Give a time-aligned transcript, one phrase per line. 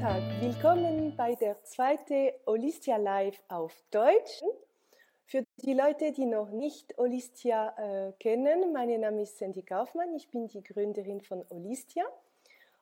[0.00, 4.42] Tag, willkommen bei der zweiten Holistia Live auf Deutsch.
[5.26, 10.30] Für die Leute, die noch nicht Holistia äh, kennen, mein Name ist Sandy Kaufmann, ich
[10.30, 12.02] bin die Gründerin von Holistia.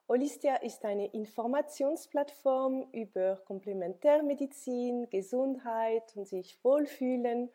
[0.09, 7.51] Holistia ist eine Informationsplattform über Komplementärmedizin, Gesundheit und sich wohlfühlen.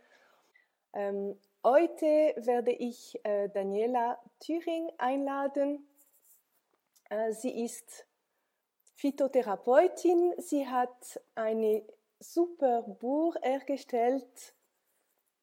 [0.91, 5.87] Ähm, heute werde ich äh, Daniela Thüring einladen.
[7.09, 8.05] Äh, sie ist
[8.95, 10.33] Phytotherapeutin.
[10.37, 11.83] Sie hat eine
[12.19, 14.53] super Buch erstellt,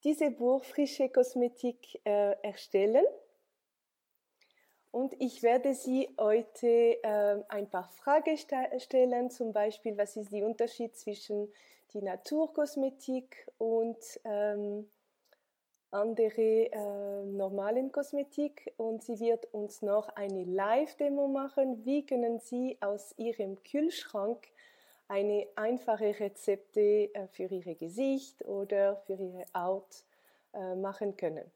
[0.04, 3.04] diese Buch Frische Kosmetik äh, erstellen.
[4.92, 10.44] Und ich werde Sie heute äh, ein paar Fragen stellen, zum Beispiel, was ist der
[10.44, 11.52] Unterschied zwischen
[11.92, 14.90] die Naturkosmetik und ähm,
[15.92, 21.84] andere äh, normalen Kosmetik und sie wird uns noch eine Live-Demo machen.
[21.84, 24.46] Wie können Sie aus Ihrem Kühlschrank
[25.08, 30.04] eine einfache Rezepte äh, für Ihr Gesicht oder für Ihre Haut
[30.54, 31.50] äh, machen können?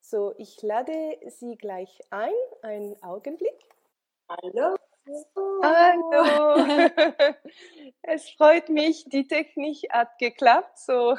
[0.00, 2.32] So, ich lade Sie gleich ein.
[2.62, 3.58] Einen Augenblick.
[4.28, 4.76] Hallo.
[5.62, 6.66] Hallo.
[8.02, 10.78] es freut mich, die Technik hat geklappt.
[10.78, 11.16] So.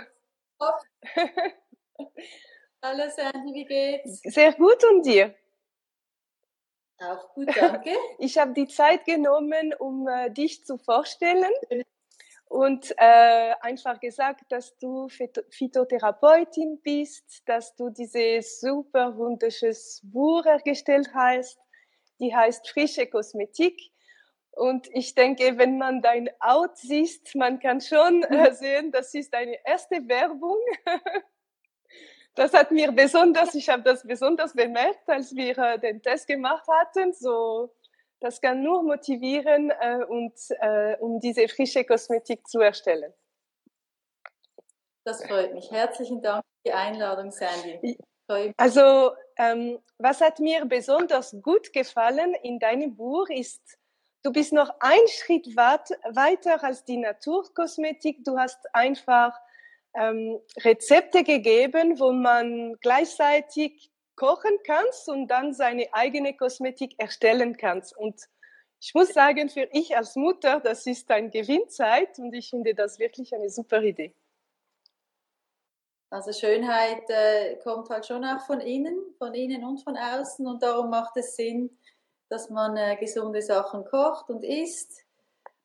[2.84, 4.22] Hallo Sandy, wie geht's?
[4.24, 5.34] Sehr gut und dir?
[7.00, 7.90] Auch gut, danke.
[8.20, 11.52] Ich habe die Zeit genommen, um äh, dich zu vorstellen
[12.46, 21.10] und äh, einfach gesagt, dass du Phytotherapeutin bist, dass du dieses super wunderschönes Buch erstellt
[21.16, 21.60] hast,
[22.20, 23.92] die heißt Frische Kosmetik.
[24.52, 29.34] Und ich denke, wenn man dein Out sieht, man kann schon äh, sehen, das ist
[29.34, 30.58] eine erste Werbung.
[32.38, 36.68] Das hat mir besonders, ich habe das besonders bemerkt, als wir äh, den Test gemacht
[36.68, 37.12] hatten.
[37.12, 37.74] So,
[38.20, 43.12] das kann nur motivieren äh, und äh, um diese frische Kosmetik zu erstellen.
[45.04, 45.72] Das freut mich.
[45.72, 47.98] Herzlichen Dank für die Einladung, Sandy.
[48.58, 53.80] Also, ähm, was hat mir besonders gut gefallen in deinem Buch ist,
[54.22, 58.24] du bist noch ein Schritt weiter als die Naturkosmetik.
[58.26, 59.34] Du hast einfach
[59.98, 67.84] ähm, Rezepte gegeben, wo man gleichzeitig kochen kann und dann seine eigene Kosmetik erstellen kann.
[67.98, 68.22] Und
[68.80, 73.00] ich muss sagen, für ich als Mutter, das ist ein Gewinnzeit und ich finde das
[73.00, 74.14] wirklich eine super Idee.
[76.10, 80.64] Also Schönheit äh, kommt halt schon auch von innen, von innen und von außen und
[80.64, 81.78] darum macht es Sinn,
[82.30, 85.07] dass man äh, gesunde Sachen kocht und isst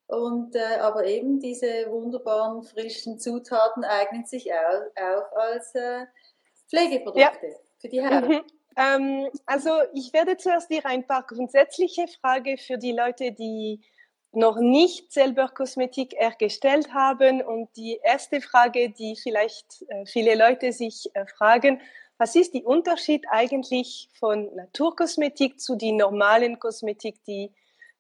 [0.07, 6.07] und, äh, aber eben diese wunderbaren frischen Zutaten eignen sich auch, auch als äh,
[6.69, 7.57] Pflegeprodukte ja.
[7.79, 8.29] für die Haut.
[8.29, 8.41] Mhm.
[8.77, 13.81] Ähm, also ich werde zuerst dir ein paar grundsätzliche Fragen für die Leute, die
[14.33, 17.43] noch nicht selber Kosmetik hergestellt haben.
[17.43, 21.81] Und die erste Frage, die vielleicht äh, viele Leute sich äh, fragen,
[22.19, 27.51] was ist der Unterschied eigentlich von Naturkosmetik zu die normalen Kosmetik, die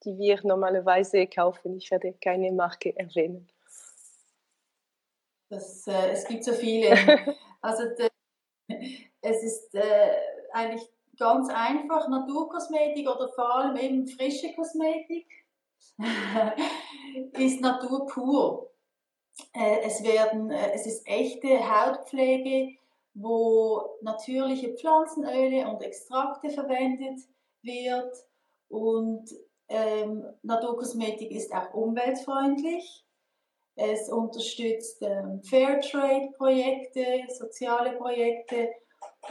[0.04, 1.76] die wir normalerweise kaufen.
[1.76, 3.48] Ich werde keine Marke erwähnen.
[5.48, 6.90] Das, äh, es gibt so viele.
[7.60, 7.82] also
[9.20, 10.10] es ist äh,
[10.52, 15.26] eigentlich ganz einfach, Naturkosmetik oder vor allem eben frische Kosmetik
[17.38, 18.70] ist Natur pur.
[19.54, 22.76] Äh, es, werden, äh, es ist echte Hautpflege,
[23.14, 27.20] wo natürliche Pflanzenöle und Extrakte verwendet
[27.62, 28.14] wird
[28.68, 29.30] und
[29.68, 33.04] ähm, Naturkosmetik ist auch umweltfreundlich.
[33.74, 38.70] Es unterstützt ähm, Fairtrade-Projekte, soziale Projekte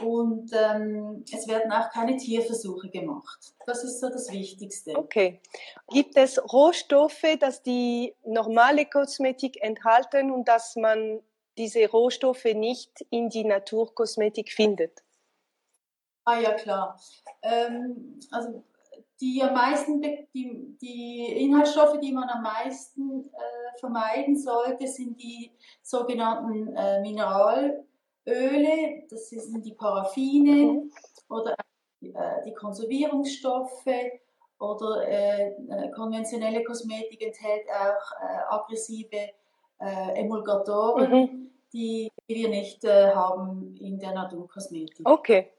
[0.00, 3.54] und ähm, es werden auch keine Tierversuche gemacht.
[3.66, 4.96] Das ist so das Wichtigste.
[4.96, 5.40] Okay.
[5.88, 11.20] Gibt es Rohstoffe, dass die normale Kosmetik enthalten und dass man
[11.58, 15.02] diese Rohstoffe nicht in die Naturkosmetik findet?
[16.24, 16.98] Ah ja, klar.
[17.42, 18.64] Ähm, also
[19.22, 25.52] die am meisten, die, die Inhaltsstoffe, die man am meisten äh, vermeiden sollte, sind die
[25.80, 27.84] sogenannten äh, Mineralöle,
[29.08, 30.92] das sind die Paraffine mhm.
[31.28, 31.54] oder
[32.00, 33.86] äh, die Konservierungsstoffe
[34.58, 39.30] oder äh, äh, konventionelle Kosmetik enthält auch äh, aggressive
[40.14, 41.50] Emulgatoren, mhm.
[41.72, 45.08] die wir nicht haben in der Naturkosmetik.
[45.08, 45.50] Okay.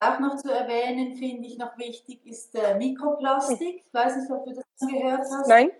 [0.00, 3.84] Auch noch zu erwähnen, finde ich noch wichtig, ist äh, Mikroplastik.
[3.86, 5.48] Ich weiß nicht, ob du das gehört hast.
[5.48, 5.70] Nein.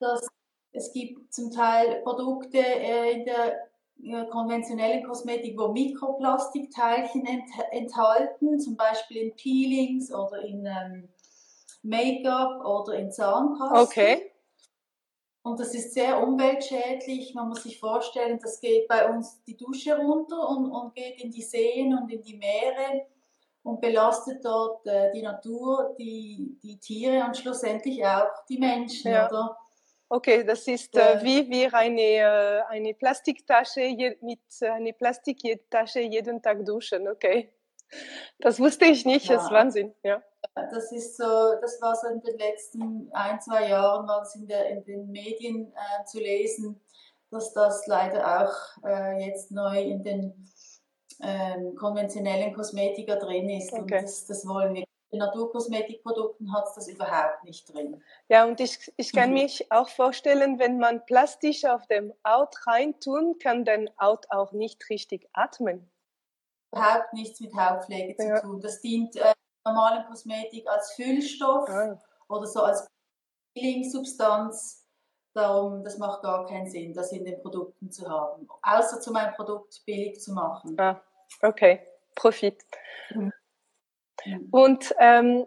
[0.00, 0.26] Dass
[0.72, 3.70] es gibt zum Teil Produkte äh, in der
[4.02, 11.08] äh, konventionellen Kosmetik, wo Mikroplastikteilchen ent enthalten, zum Beispiel in Peelings oder in ähm,
[11.82, 13.82] Make-up oder in Zahnpasta.
[13.82, 14.32] Okay.
[15.42, 17.34] Und das ist sehr umweltschädlich.
[17.34, 21.30] Man muss sich vorstellen, das geht bei uns die Dusche runter und, und geht in
[21.30, 23.06] die Seen und in die Meere
[23.62, 29.28] und belastet dort äh, die Natur, die, die Tiere und schlussendlich auch die Menschen, ja.
[29.28, 29.56] oder?
[30.08, 36.00] Okay, das ist äh, wie wir eine, äh, eine Plastiktasche je, mit äh, einer Plastiktasche
[36.00, 37.52] jeden Tag duschen, okay.
[38.38, 39.36] Das wusste ich nicht, ja.
[39.36, 40.22] das ist Wahnsinn, ja.
[40.54, 44.46] Das ist so, das war so in den letzten ein, zwei Jahren, war es in,
[44.46, 46.80] der, in den Medien äh, zu lesen,
[47.30, 50.48] dass das leider auch äh, jetzt neu in den
[51.22, 53.72] ähm, konventionellen Kosmetika drin ist.
[53.72, 53.80] Okay.
[53.80, 58.02] Und das, das wollen wir in Naturkosmetikprodukten hat es das überhaupt nicht drin.
[58.28, 59.34] Ja, und ich, ich kann mhm.
[59.34, 64.88] mich auch vorstellen, wenn man plastisch auf dem Haut reintun, kann dein Haut auch nicht
[64.88, 65.90] richtig atmen.
[66.72, 68.36] Überhaupt nichts mit Hautpflege ja.
[68.36, 68.60] zu tun.
[68.60, 69.32] Das dient äh,
[69.64, 72.00] normalen Kosmetik als Füllstoff ah.
[72.28, 72.86] oder so als
[73.54, 74.86] Peeling-Substanz.
[75.32, 78.48] Darum, das macht gar keinen Sinn, das in den Produkten zu haben.
[78.62, 80.76] Außer zu meinem Produkt billig zu machen.
[80.78, 81.00] Ah,
[81.42, 82.62] okay, Profit.
[83.10, 83.32] Mhm.
[84.50, 85.46] Und ähm,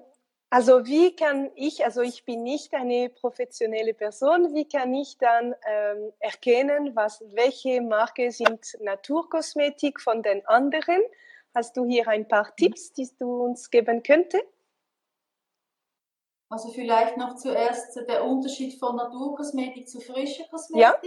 [0.50, 5.56] also wie kann ich, also ich bin nicht eine professionelle Person, wie kann ich dann
[5.68, 11.02] ähm, erkennen, was, welche Marke sind Naturkosmetik von den anderen?
[11.56, 14.46] Hast du hier ein paar Tipps, die du uns geben könntest?
[16.50, 20.80] Also vielleicht noch zuerst der Unterschied von Naturkosmetik zu frischer Kosmetik.
[20.82, 21.00] Ja.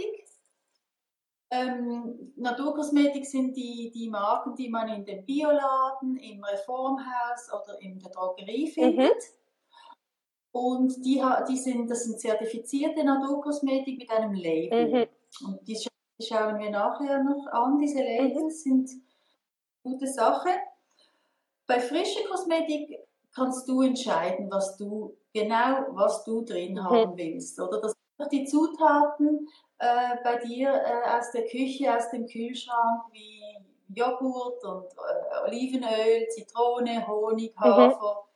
[1.49, 7.99] Ähm, Naturkosmetik sind die, die Marken, die man in den Bioladen, im Reformhaus oder in
[7.99, 9.15] der Drogerie findet.
[9.15, 9.37] Mhm.
[10.51, 14.87] Und die, die sind, das sind zertifizierte Naturkosmetik mit einem Label.
[14.87, 15.07] Mhm.
[15.47, 15.77] Und die
[16.21, 17.77] schauen wir nachher noch an.
[17.79, 18.85] Diese Labels mhm.
[18.85, 18.89] sind
[19.83, 20.49] gute Sache.
[21.65, 22.99] Bei frischer Kosmetik
[23.33, 26.83] kannst du entscheiden, was du genau, was du drin mhm.
[26.83, 27.59] haben willst.
[27.59, 27.93] Oder das
[28.25, 29.47] die Zutaten
[29.77, 33.57] äh, bei dir äh, aus der Küche, aus dem Kühlschrank, wie
[33.93, 37.63] Joghurt und äh, Olivenöl, Zitrone, Honig, mhm.
[37.63, 38.13] Hafer.
[38.13, 38.27] Mhm.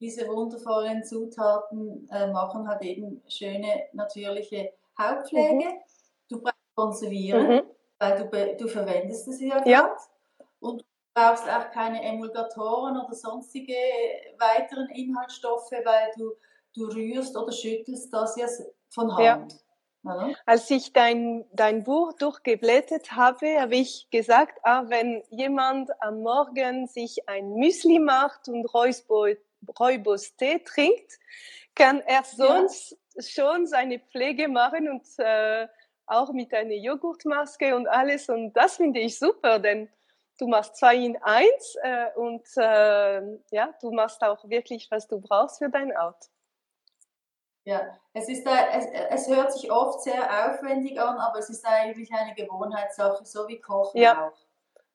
[0.00, 5.54] Diese wundervollen Zutaten äh, machen halt eben schöne natürliche Hautpflege.
[5.54, 5.80] Mhm.
[6.28, 7.62] Du brauchst konservieren, mhm.
[7.98, 9.96] weil du, du verwendest es ja, ja.
[10.58, 10.84] Und du
[11.14, 13.76] brauchst auch keine Emulgatoren oder sonstige
[14.38, 16.32] weiteren Inhaltsstoffe, weil du,
[16.74, 18.46] du rührst oder schüttelst das ja
[18.90, 19.52] von Hand.
[19.52, 20.14] Ja.
[20.14, 20.34] Mhm.
[20.46, 26.88] Als ich dein, dein Buch durchgeblättert habe, habe ich gesagt, ah, wenn jemand am Morgen
[26.88, 31.18] sich ein Müsli macht und Räubos Tee trinkt,
[31.74, 33.22] kann er sonst ja.
[33.22, 35.68] schon seine Pflege machen und äh,
[36.06, 38.28] auch mit einer Joghurtmaske und alles.
[38.28, 39.88] Und das finde ich super, denn
[40.38, 43.22] du machst zwei in eins äh, und äh,
[43.52, 46.31] ja, du machst auch wirklich, was du brauchst für dein Auto.
[47.64, 47.80] Ja,
[48.12, 52.34] es, ist, es, es hört sich oft sehr aufwendig an, aber es ist eigentlich eine
[52.34, 54.28] Gewohnheitssache, so wie Kochen ja.
[54.28, 54.36] auch.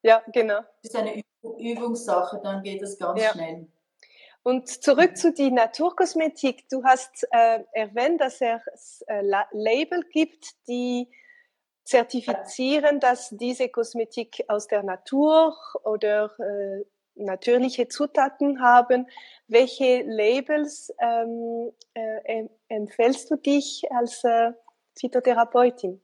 [0.01, 0.59] Ja, genau.
[0.81, 3.31] Es ist eine Übungssache, dann geht es ganz ja.
[3.31, 3.67] schnell.
[4.43, 6.69] Und zurück zu die Naturkosmetik.
[6.69, 8.39] Du hast äh, erwähnt, dass
[8.73, 9.21] es äh,
[9.51, 11.09] Label gibt, die
[11.83, 16.85] zertifizieren, dass diese Kosmetik aus der Natur oder äh,
[17.17, 19.07] natürliche Zutaten haben.
[19.47, 24.51] Welche Labels ähm, äh, empfällst du dich als äh,
[25.00, 26.01] Phytotherapeutin?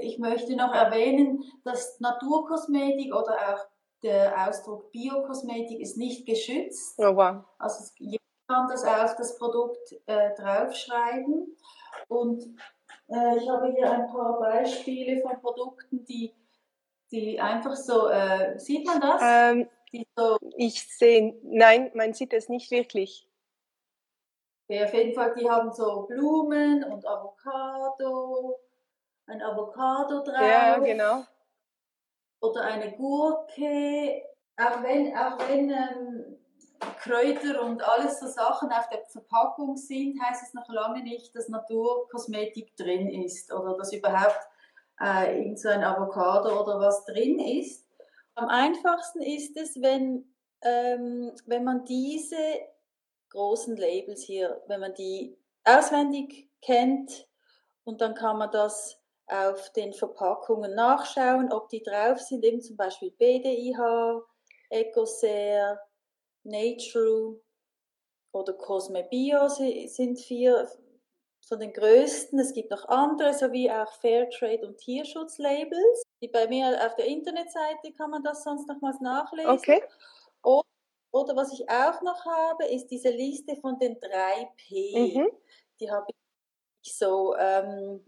[0.00, 3.66] Ich möchte noch erwähnen, dass Naturkosmetik oder auch
[4.02, 6.98] der Ausdruck Biokosmetik ist nicht geschützt.
[6.98, 7.44] Oh, wow.
[7.58, 11.56] Also jeder kann das auf das Produkt äh, draufschreiben.
[12.08, 12.44] Und
[13.08, 16.34] äh, ich habe hier ein paar Beispiele von Produkten, die
[17.14, 19.22] die einfach so, äh, sieht man das?
[19.22, 19.68] Ähm,
[20.16, 23.28] so, ich sehe, nein, man sieht es nicht wirklich.
[24.68, 28.58] Okay, auf jeden Fall, die haben so Blumen und Avocado,
[29.26, 30.40] ein Avocado drauf.
[30.40, 31.24] Ja, genau.
[32.40, 34.22] Oder eine Gurke.
[34.56, 36.38] Auch wenn, auch wenn ähm,
[37.00, 41.48] Kräuter und alles so Sachen auf der Verpackung sind, heißt es noch lange nicht, dass
[41.48, 44.48] Naturkosmetik drin ist oder dass überhaupt
[45.00, 47.86] äh, irgend so ein Avocado oder was drin ist.
[48.34, 52.36] Am einfachsten ist es, wenn, ähm, wenn man diese
[53.30, 57.28] großen Labels hier, wenn man die auswendig kennt
[57.84, 62.76] und dann kann man das auf den Verpackungen nachschauen, ob die drauf sind, eben zum
[62.76, 64.22] Beispiel BDIH,
[64.70, 65.80] Ecoser,
[66.42, 67.40] Nature
[68.32, 70.68] oder Cosme Bio sind vier,
[71.48, 72.38] von den größten.
[72.38, 76.02] Es gibt noch andere, sowie auch Fairtrade und Tierschutzlabels.
[76.22, 79.50] Die bei mir auf der Internetseite kann man das sonst nochmals nachlesen.
[79.50, 79.82] Okay.
[80.42, 80.66] Oder,
[81.12, 85.14] oder was ich auch noch habe, ist diese Liste von den drei P.
[85.16, 85.30] Mhm.
[85.80, 86.06] Die habe
[86.82, 88.04] ich so ähm,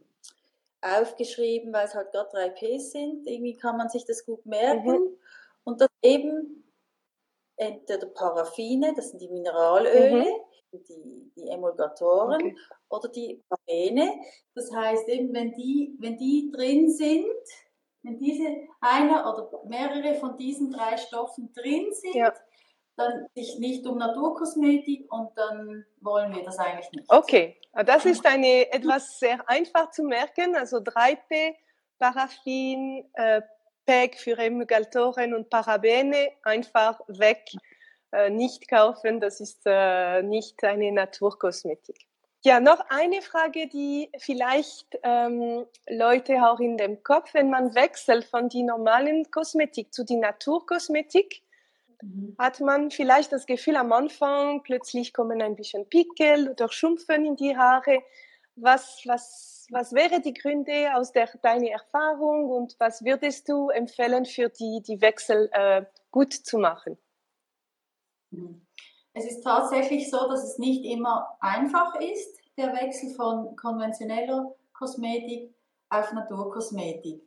[0.80, 3.26] aufgeschrieben, weil es halt gerade drei Ps sind.
[3.26, 4.90] Irgendwie kann man sich das gut merken.
[4.90, 5.16] Mhm.
[5.64, 6.64] Und das eben
[7.56, 10.40] entweder Paraffine, das sind die Mineralöle, mhm.
[10.84, 12.56] Die, die Emulgatoren okay.
[12.88, 14.20] oder die Parabene.
[14.54, 17.26] Das heißt eben, wenn die, wenn die drin sind,
[18.02, 18.44] wenn diese
[18.80, 22.32] einer oder mehrere von diesen drei Stoffen drin sind, ja.
[22.96, 27.10] dann sich nicht um Naturkosmetik und dann wollen wir das eigentlich nicht.
[27.10, 31.54] Okay, das ist eine etwas sehr einfach zu merken, also 3P,
[31.98, 33.42] Paraffin, äh,
[33.86, 37.48] PEG für Emulgatoren und Parabene einfach weg,
[38.30, 42.06] nicht kaufen, das ist äh, nicht eine Naturkosmetik.
[42.46, 48.24] Ja, noch eine Frage, die vielleicht ähm, Leute auch in dem Kopf, wenn man wechselt
[48.24, 51.42] von die normalen Kosmetik zu die Naturkosmetik,
[52.02, 52.36] mhm.
[52.38, 57.34] hat man vielleicht das Gefühl am Anfang, plötzlich kommen ein bisschen Pickel oder Schumpfen in
[57.34, 58.04] die Haare.
[58.54, 64.24] Was, was, was wäre die Gründe aus der, deiner Erfahrung und was würdest du empfehlen
[64.24, 65.82] für die, die Wechsel äh,
[66.12, 66.96] gut zu machen?
[69.16, 75.54] Es ist tatsächlich so, dass es nicht immer einfach ist, der Wechsel von konventioneller Kosmetik
[75.88, 77.22] auf Naturkosmetik.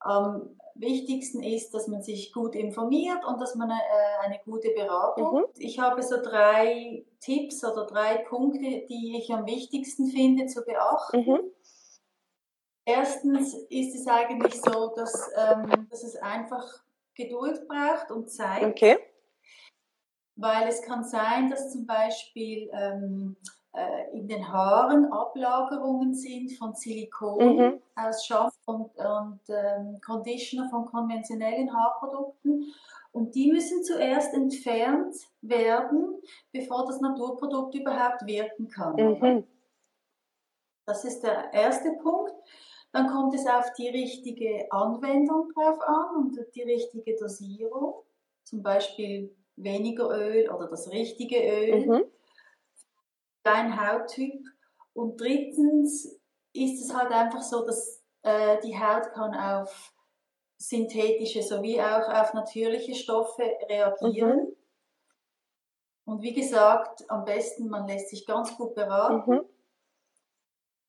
[0.00, 4.70] Am wichtigsten ist, dass man sich gut informiert und dass man eine, äh, eine gute
[4.70, 5.40] Beratung.
[5.40, 5.44] Mhm.
[5.58, 11.26] Ich habe so drei Tipps oder drei Punkte, die ich am wichtigsten finde zu beachten.
[11.26, 11.40] Mhm.
[12.86, 16.66] Erstens ist es eigentlich so, dass, ähm, dass es einfach
[17.14, 18.64] Geduld braucht und Zeit.
[18.64, 18.98] Okay
[20.36, 23.36] weil es kann sein, dass zum Beispiel ähm,
[23.72, 27.82] äh, in den Haaren Ablagerungen sind von Silikon mhm.
[27.96, 32.72] aus Shampoo und, und ähm, Conditioner von konventionellen Haarprodukten.
[33.12, 36.20] Und die müssen zuerst entfernt werden,
[36.52, 38.96] bevor das Naturprodukt überhaupt wirken kann.
[38.96, 39.44] Mhm.
[40.86, 42.32] Das ist der erste Punkt.
[42.92, 48.02] Dann kommt es auf die richtige Anwendung drauf an und die richtige Dosierung.
[48.44, 52.04] Zum Beispiel weniger Öl oder das richtige Öl, mhm.
[53.42, 54.44] dein Hauttyp.
[54.92, 56.20] Und drittens
[56.52, 59.92] ist es halt einfach so, dass äh, die Haut kann auf
[60.56, 64.38] synthetische sowie auch auf natürliche Stoffe reagieren.
[64.38, 64.56] Mhm.
[66.06, 69.46] Und wie gesagt, am besten, man lässt sich ganz gut beraten.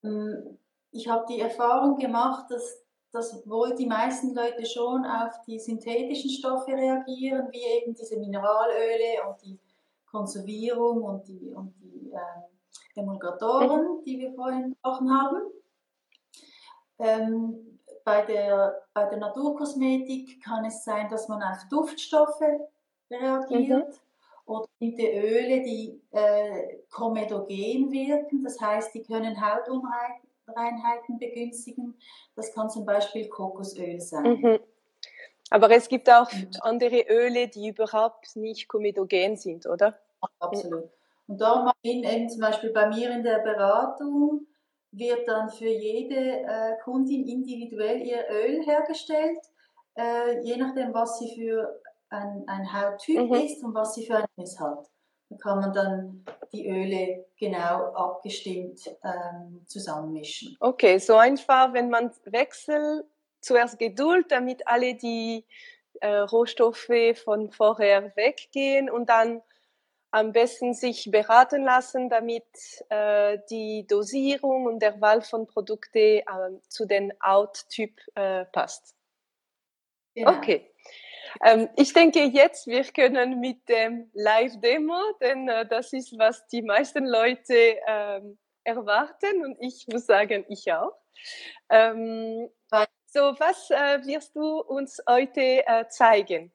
[0.01, 0.09] Mhm.
[0.09, 0.57] Mm,
[0.91, 2.84] ich habe die Erfahrung gemacht, dass
[3.15, 9.27] dass wohl die meisten Leute schon auf die synthetischen Stoffe reagieren, wie eben diese Mineralöle
[9.27, 9.57] und die
[10.05, 15.41] Konservierung und die, und die äh, Emulgatoren, die wir vorhin gesprochen haben.
[16.99, 22.41] Ähm, bei, der, bei der Naturkosmetik kann es sein, dass man auf Duftstoffe
[23.09, 23.87] reagiert.
[23.87, 23.93] Mhm
[24.45, 31.97] oder bestimmte Öle, die äh, komedogen wirken, das heißt, die können Hautunreinheiten Reinheiten begünstigen.
[32.35, 34.23] Das kann zum Beispiel Kokosöl sein.
[34.23, 34.59] Mhm.
[35.49, 36.29] Aber es gibt auch
[36.61, 39.99] andere Öle, die überhaupt nicht komedogen sind, oder?
[40.39, 40.89] Absolut.
[41.27, 44.47] Und darum eben zum Beispiel bei mir in der Beratung
[44.91, 49.39] wird dann für jede äh, Kundin individuell ihr Öl hergestellt,
[49.95, 53.33] äh, je nachdem, was sie für ein, ein Hauttyp mhm.
[53.33, 54.89] ist und was sie für ein Mess hat.
[55.29, 60.55] Da kann man dann die Öle genau abgestimmt ähm, zusammenmischen.
[60.59, 63.05] Okay, so einfach, wenn man wechselt,
[63.41, 65.45] zuerst Geduld, damit alle die
[66.01, 66.89] äh, Rohstoffe
[67.23, 69.41] von vorher weggehen und dann
[70.11, 72.45] am besten sich beraten lassen, damit
[72.89, 76.23] äh, die Dosierung und der Wahl von Produkten äh,
[76.69, 78.95] zu den Out-Typ äh, passt.
[80.13, 80.37] Genau.
[80.37, 80.71] Okay.
[81.43, 86.61] Ähm, ich denke jetzt, wir können mit dem Live-Demo, denn äh, das ist, was die
[86.61, 90.93] meisten Leute ähm, erwarten und ich muss sagen, ich auch.
[91.69, 92.49] Ähm,
[93.15, 96.51] so, was äh, wirst du uns heute äh, zeigen?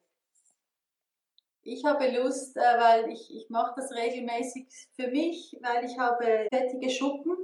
[1.62, 6.46] Ich habe Lust, äh, weil ich, ich mache das regelmäßig für mich, weil ich habe
[6.52, 7.38] fettige Schuppen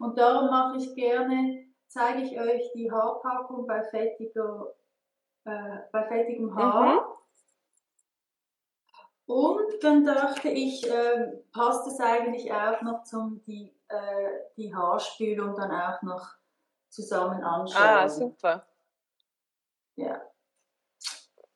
[0.00, 4.74] und darum mache ich gerne, zeige ich euch die Haarpackung bei fettiger
[5.46, 6.94] äh, bei fettigem Haar.
[6.94, 7.00] Mhm.
[9.26, 15.56] Und dann dachte ich, äh, passt es eigentlich auch noch zum die, äh, die Haarspülung
[15.56, 16.34] dann auch noch
[16.88, 17.82] zusammen anschauen.
[17.82, 18.66] Ah, super.
[19.96, 20.20] Ja.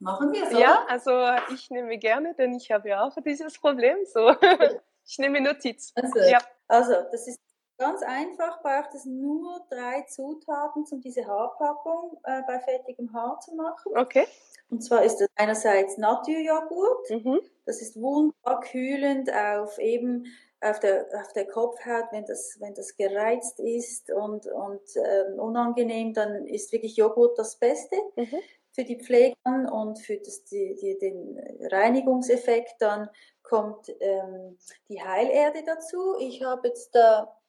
[0.01, 0.59] Machen wir so.
[0.59, 1.11] Ja, also
[1.53, 3.99] ich nehme gerne, denn ich habe ja auch dieses Problem.
[4.07, 4.31] So,
[5.07, 5.93] ich nehme Notiz.
[5.95, 6.39] Also, ja.
[6.67, 7.41] also das ist
[7.81, 13.55] Ganz einfach braucht es nur drei Zutaten, um diese Haarpackung äh, bei fettigem Haar zu
[13.55, 13.97] machen.
[13.97, 14.27] Okay.
[14.69, 17.09] Und zwar ist das einerseits Naturjoghurt.
[17.09, 17.41] Mhm.
[17.65, 20.27] Das ist wunderbar kühlend auf eben
[20.61, 26.13] auf der, auf der Kopfhaut, wenn das, wenn das gereizt ist und, und ähm, unangenehm,
[26.13, 28.41] dann ist wirklich Joghurt das Beste mhm.
[28.73, 29.37] für die Pflege
[29.73, 32.75] und für das, die, die, den Reinigungseffekt.
[32.79, 33.09] Dann
[33.43, 34.59] kommt ähm,
[34.91, 36.17] die Heilerde dazu.
[36.19, 37.40] Ich habe jetzt da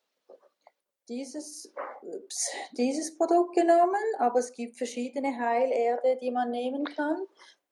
[1.12, 7.18] dieses, ups, dieses Produkt genommen, aber es gibt verschiedene Heilerde, die man nehmen kann.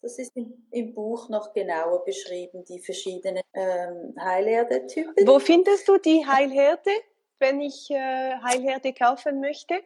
[0.02, 5.28] Das ist im, im Buch noch genauer beschrieben, die verschiedenen ähm, Heilerde-Typen.
[5.28, 6.92] Wo findest du die Heilherde,
[7.40, 9.82] wenn ich äh, Heilherde kaufen möchte?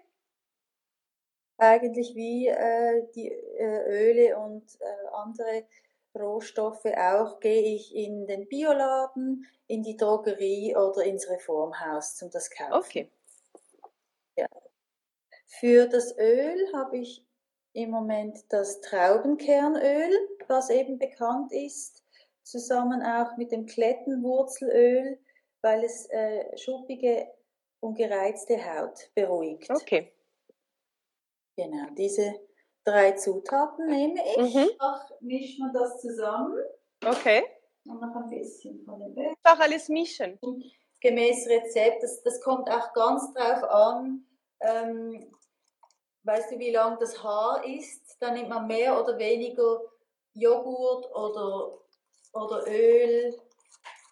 [1.58, 5.66] Eigentlich wie äh, die äh, Öle und äh, andere
[6.16, 12.52] Rohstoffe auch, gehe ich in den Bioladen, in die Drogerie oder ins Reformhaus zum das
[12.52, 12.74] kaufen.
[12.74, 13.10] Okay.
[15.60, 17.26] Für das Öl habe ich
[17.74, 20.12] im Moment das Traubenkernöl,
[20.48, 22.04] was eben bekannt ist,
[22.44, 25.20] zusammen auch mit dem Klettenwurzelöl,
[25.62, 27.28] weil es äh, schuppige
[27.80, 29.70] und gereizte Haut beruhigt.
[29.70, 30.12] Okay.
[31.56, 32.34] Genau, diese
[32.84, 34.56] drei Zutaten nehme ich.
[34.56, 34.70] Mhm.
[34.80, 36.58] Ach, mischt man das zusammen.
[37.06, 37.44] Okay.
[37.86, 39.34] Und noch ein bisschen von dem Öl.
[39.44, 40.40] Einfach alles mischen.
[41.00, 44.26] Gemäß Rezept, das, das kommt auch ganz drauf an,
[44.62, 45.32] ähm,
[46.24, 49.82] weißt du, wie lang das Haar ist, dann nimmt man mehr oder weniger
[50.34, 51.78] Joghurt oder,
[52.34, 53.36] oder Öl.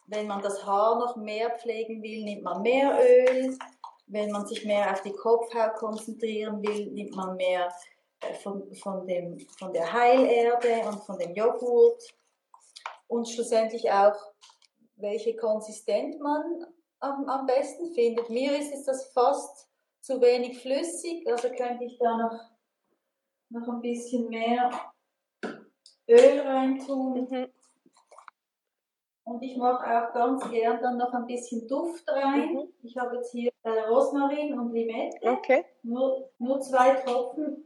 [0.08, 3.58] Wenn man das Haar noch mehr pflegen will, nimmt man mehr Öl.
[4.08, 7.74] Wenn man sich mehr auf die Kopfhaut konzentrieren will, nimmt man mehr
[8.20, 12.04] äh, von, von, dem, von der Heilerde und von dem Joghurt.
[13.08, 14.16] Und schlussendlich auch,
[14.96, 16.66] welche Konsistenz man
[17.00, 18.30] am, am besten findet.
[18.30, 19.71] Mir ist es das fast
[20.02, 22.40] zu wenig flüssig, also könnte ich da noch,
[23.50, 24.70] noch ein bisschen mehr
[26.08, 27.28] Öl reintun.
[27.30, 27.48] Mhm.
[29.24, 32.54] Und ich mache auch ganz gern dann noch ein bisschen Duft rein.
[32.54, 32.74] Mhm.
[32.82, 35.18] Ich habe jetzt hier äh, Rosmarin und Limette.
[35.22, 35.66] Okay.
[35.84, 37.64] Nur, nur zwei Tropfen.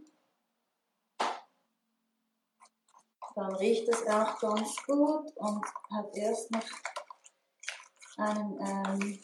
[3.36, 6.64] Dann riecht es auch ganz gut und hat erst noch
[8.18, 9.20] einen ähm,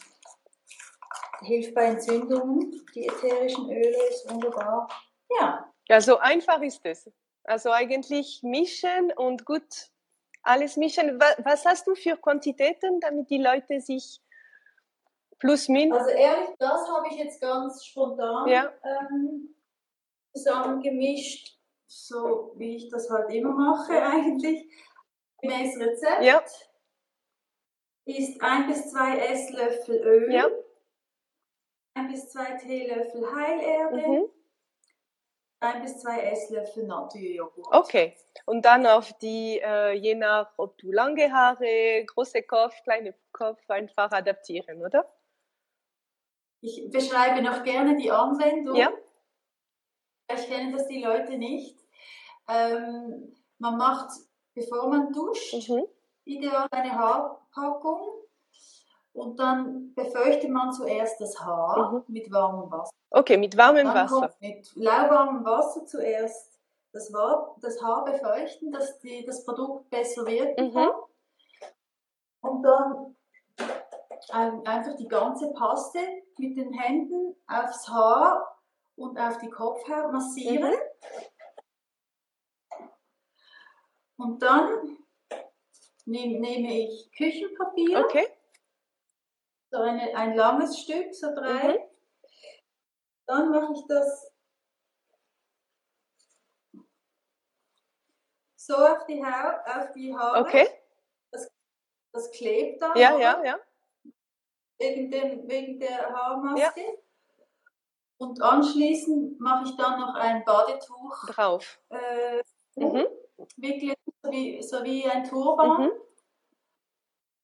[1.41, 2.85] hilft bei Entzündungen.
[2.93, 4.87] Die ätherischen Öle ist wunderbar.
[5.39, 5.71] Ja.
[5.87, 7.09] Ja, so einfach ist es.
[7.43, 9.89] Also eigentlich mischen und gut
[10.43, 11.19] alles mischen.
[11.19, 14.21] Was hast du für Quantitäten, damit die Leute sich
[15.39, 15.97] plus minus.
[15.97, 18.71] Also ehrlich, das habe ich jetzt ganz spontan ja.
[18.83, 19.55] ähm,
[20.33, 24.71] zusammengemischt, so wie ich das halt immer mache eigentlich.
[25.41, 26.43] Gemäß Rezept ja.
[28.05, 30.31] ist ein bis zwei Esslöffel Öl.
[30.31, 30.47] Ja
[32.11, 34.29] ein bis zwei Teelöffel Heilerde, mhm.
[35.61, 37.73] ein bis zwei Esslöffel Naturjoghurt.
[37.73, 43.15] Okay, und dann auf die, äh, je nach, ob du lange Haare, große Kopf, kleine
[43.31, 45.09] Kopf, einfach adaptieren, oder?
[46.61, 48.75] Ich beschreibe noch gerne die Anwendung.
[48.75, 48.91] Ja.
[50.33, 51.77] Ich kenne das die Leute nicht.
[52.47, 54.11] Ähm, man macht,
[54.53, 55.85] bevor man duscht, mhm.
[56.25, 58.21] ideal eine Haarpackung
[59.13, 62.03] und dann befeuchtet man zuerst das Haar mhm.
[62.07, 62.91] mit warmem Wasser.
[63.09, 64.33] Okay, mit warmem dann Wasser.
[64.39, 66.59] mit lauwarmem Wasser zuerst
[66.93, 70.73] das Haar, das Haar befeuchten, dass die, das Produkt besser wirken mhm.
[70.73, 70.91] kann.
[72.41, 73.15] Und dann
[74.29, 75.99] ein, einfach die ganze Paste
[76.37, 78.59] mit den Händen aufs Haar
[78.95, 80.71] und auf die Kopfhaut massieren.
[80.71, 82.89] Mhm.
[84.17, 84.97] Und dann
[86.05, 88.05] nehme, nehme ich Küchenpapier.
[88.05, 88.27] Okay
[89.71, 91.77] so eine, ein langes Stück, so drei.
[91.77, 91.79] Mhm.
[93.25, 94.33] Dann mache ich das
[98.57, 100.39] so auf die Haut, auf die Haare.
[100.41, 100.67] Okay.
[101.31, 101.49] Das,
[102.11, 102.97] das klebt dann.
[102.97, 103.59] Ja, ja, ja.
[104.77, 106.81] Wegen, dem, wegen der Haarmaske.
[106.81, 106.93] Ja.
[108.17, 111.81] Und anschließend mache ich dann noch ein Badetuch drauf.
[111.89, 112.43] Äh,
[112.75, 113.07] mhm.
[113.55, 115.85] Wirklich so wie, so wie ein Turban.
[115.85, 115.91] Mhm.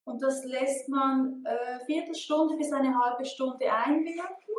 [0.07, 4.55] Und das lässt man äh, Viertelstunde bis eine halbe Stunde einwirken.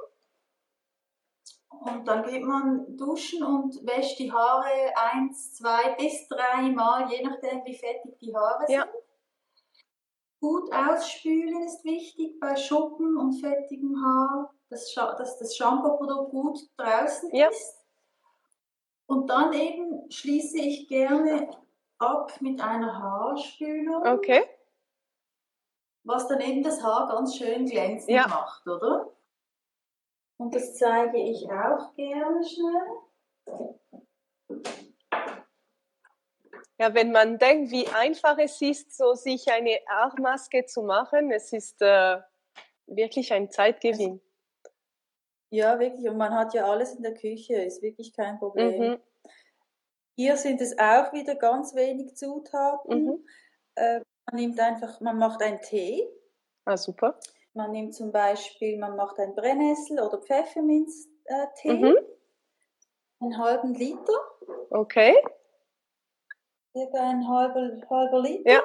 [1.71, 7.23] Und dann geht man duschen und wäscht die Haare eins, zwei bis drei Mal, je
[7.23, 8.77] nachdem wie fettig die Haare sind.
[8.77, 8.89] Ja.
[10.39, 17.35] Gut ausspülen ist wichtig bei Schuppen und fettigem Haar, dass, dass das Shampoo-Produkt gut draußen
[17.35, 17.49] ja.
[17.49, 17.87] ist.
[19.07, 21.49] Und dann eben schließe ich gerne
[21.99, 24.07] ab mit einer Haarspülung.
[24.07, 24.45] Okay
[26.09, 28.27] was dann eben das Haar ganz schön glänzend ja.
[28.27, 29.13] macht, oder?
[30.39, 33.83] Und das zeige ich auch gerne schnell.
[36.81, 41.53] Ja, wenn man denkt, wie einfach es ist, so sich eine Haarmaske zu machen, es
[41.53, 42.21] ist äh,
[42.87, 44.21] wirklich ein Zeitgewinn.
[45.51, 46.09] Ja, wirklich.
[46.09, 48.93] Und man hat ja alles in der Küche, ist wirklich kein Problem.
[48.93, 49.01] Mhm.
[50.17, 53.05] Hier sind es auch wieder ganz wenig Zutaten.
[53.05, 53.27] Mhm.
[53.75, 56.09] Äh, man nimmt einfach, man macht einen Tee.
[56.65, 57.19] Ah, super.
[57.55, 61.09] Man nimmt zum Beispiel, man macht einen Brennnessel- oder Pfefferminztee.
[61.65, 61.97] Mhm.
[63.21, 64.13] Einen halben Liter.
[64.71, 65.17] Okay.
[66.73, 68.51] Circa ein halber, halber Liter.
[68.51, 68.63] Ja.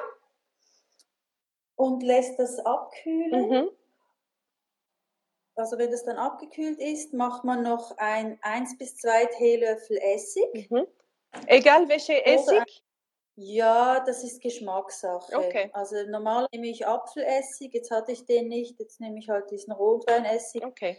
[1.76, 3.48] Und lässt das abkühlen.
[3.48, 3.70] Mhm.
[5.56, 10.70] Also wenn das dann abgekühlt ist, macht man noch ein 1 bis 2 Teelöffel Essig.
[10.70, 10.86] Mhm.
[11.46, 12.83] Egal welche Essig?
[13.36, 15.36] Ja, das ist Geschmackssache.
[15.36, 15.70] Okay.
[15.72, 19.72] Also normal nehme ich Apfelessig, jetzt hatte ich den nicht, jetzt nehme ich halt diesen
[19.72, 20.64] Rotweinessig.
[20.64, 20.98] Okay.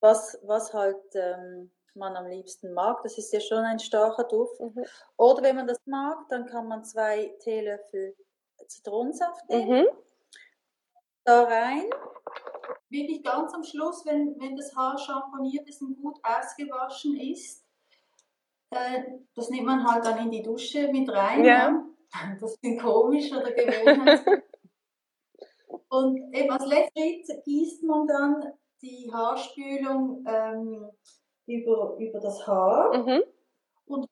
[0.00, 4.60] Was, was halt ähm, man am liebsten mag, das ist ja schon ein starker Duft.
[4.60, 4.84] Mhm.
[5.16, 8.16] Oder wenn man das mag, dann kann man zwei Teelöffel
[8.66, 9.82] Zitronensaft nehmen.
[9.82, 9.88] Mhm.
[11.24, 11.90] Da rein
[12.94, 17.63] wirklich ganz am Schluss, wenn, wenn das Haar schamponiert ist und gut ausgewaschen ist,
[19.34, 21.44] das nimmt man halt dann in die Dusche mit rein.
[21.44, 21.68] Ja.
[21.68, 21.84] ja.
[22.40, 24.20] Das ist komisch oder gewöhnlich.
[25.88, 30.90] und eben als letzten Schritt gießt man dann die Haarspülung ähm,
[31.46, 32.96] über, über das Haar.
[32.96, 33.22] Mhm.
[33.86, 34.06] Und,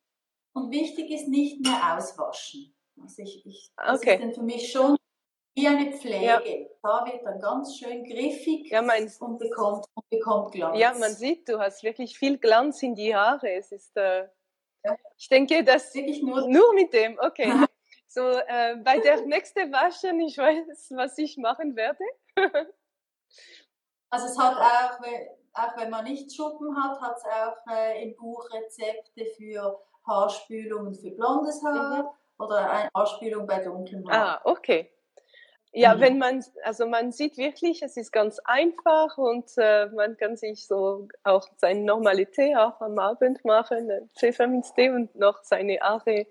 [0.54, 2.74] und wichtig ist nicht mehr auswaschen.
[3.00, 4.14] Also ich, ich, das okay.
[4.14, 4.96] ist dann für mich schon
[5.54, 6.24] wie eine Pflege.
[6.24, 6.40] Ja.
[6.82, 10.78] Da wird dann ganz schön griffig ja, mein, und, bekommt, und bekommt Glanz.
[10.78, 13.50] Ja, man sieht, du hast wirklich viel Glanz in die Haare.
[13.50, 14.28] Es ist, äh.
[15.16, 17.18] Ich denke, das wirklich nur, nur mit dem.
[17.18, 17.52] Okay.
[18.08, 22.04] so äh, bei der nächsten Waschen, ich weiß, was ich machen werde.
[24.10, 25.00] also es hat auch,
[25.54, 30.94] auch wenn man nicht Schuppen hat, hat es auch äh, im Buch Rezepte für Haarspülungen
[30.94, 32.02] für blondes Haar.
[32.02, 32.08] Mhm.
[32.38, 34.38] Oder eine Haarspülung bei dunklem Haar.
[34.38, 34.90] Ah, okay.
[35.72, 36.00] Ja, mhm.
[36.00, 40.66] wenn man, also man sieht wirklich, es ist ganz einfach und äh, man kann sich
[40.66, 46.26] so auch seine Normalität auch am Abend machen, Pfefferminztee und noch seine Haare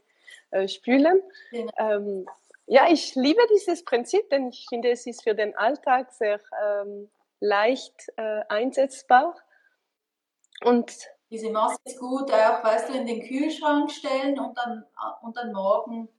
[0.51, 1.21] äh, spülen.
[1.51, 1.65] Ja.
[1.77, 2.27] Ähm,
[2.67, 7.09] ja, ich liebe dieses Prinzip, denn ich finde, es ist für den Alltag sehr ähm,
[7.39, 9.35] leicht äh, einsetzbar.
[10.63, 10.93] Und
[11.31, 14.85] diese Maske ist gut, auch, weißt du, in den Kühlschrank stellen und dann,
[15.21, 16.09] und dann morgen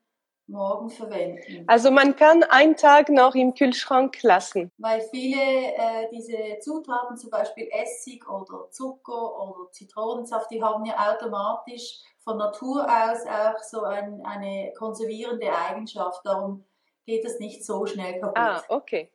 [0.47, 1.65] morgen verwenden.
[1.67, 4.71] Also man kann einen Tag noch im Kühlschrank lassen.
[4.79, 11.13] Weil viele äh, diese Zutaten, zum Beispiel Essig oder Zucker oder Zitronensaft, die haben ja
[11.13, 16.21] automatisch von Natur aus auch so ein, eine konservierende Eigenschaft.
[16.25, 16.65] Darum
[17.05, 18.39] geht es nicht so schnell kaputt.
[18.39, 19.11] Ah, okay.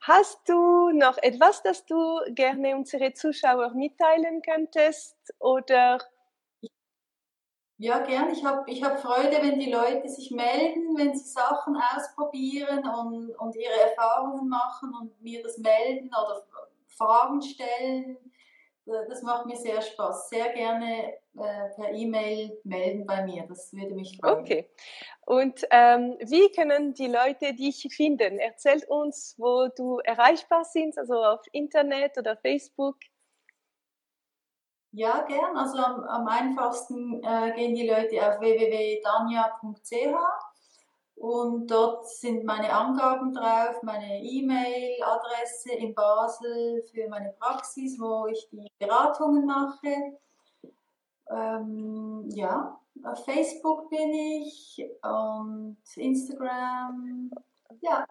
[0.00, 5.98] Hast du noch etwas, das du gerne unsere Zuschauer mitteilen könntest oder
[7.78, 8.30] ja, gern.
[8.30, 13.30] Ich habe ich hab Freude, wenn die Leute sich melden, wenn sie Sachen ausprobieren und,
[13.36, 16.44] und ihre Erfahrungen machen und mir das melden oder
[16.86, 18.18] Fragen stellen.
[18.84, 20.28] Das macht mir sehr Spaß.
[20.28, 23.44] Sehr gerne äh, per E-Mail melden bei mir.
[23.48, 24.40] Das würde mich freuen.
[24.40, 24.70] Okay.
[25.24, 28.38] Und ähm, wie können die Leute dich finden?
[28.38, 32.96] Erzähl uns, wo du erreichbar sind, also auf Internet oder Facebook.
[34.92, 35.56] Ja, gern.
[35.56, 40.16] Also am, am einfachsten äh, gehen die Leute auf www.dania.ch
[41.16, 48.48] und dort sind meine Angaben drauf, meine E-Mail-Adresse in Basel für meine Praxis, wo ich
[48.50, 50.18] die Beratungen mache.
[51.30, 57.30] Ähm, ja, auf Facebook bin ich und Instagram.
[57.80, 58.06] Ja,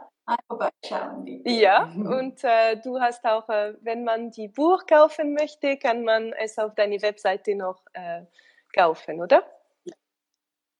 [0.47, 1.41] vorbeischauen.
[1.45, 6.34] Ja, und äh, du hast auch, äh, wenn man die Buch kaufen möchte, kann man
[6.34, 8.24] es auf deine Webseite noch äh,
[8.76, 9.43] kaufen, oder?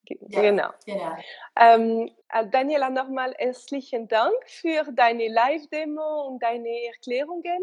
[0.04, 0.70] Ja, genau.
[0.84, 1.16] genau.
[1.56, 7.62] Ähm, äh, Daniela, nochmal herzlichen Dank für deine Live-Demo und deine Erklärungen.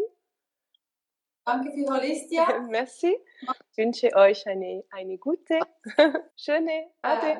[1.44, 2.46] Danke für Holistia.
[2.70, 3.16] Merci.
[3.42, 5.58] Ich wünsche euch eine, eine gute,
[6.36, 7.38] schöne Ade.